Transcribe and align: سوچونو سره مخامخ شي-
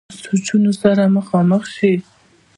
سوچونو 0.21 0.71
سره 0.81 1.03
مخامخ 1.17 1.63
شي- 1.75 1.93